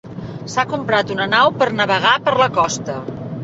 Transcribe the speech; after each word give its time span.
S'ha 0.53 0.63
comprat 0.71 1.13
una 1.17 1.29
nau 1.35 1.51
per 1.61 1.67
navegar 1.81 2.17
per 2.29 2.37
la 2.43 2.49
costa. 2.61 2.97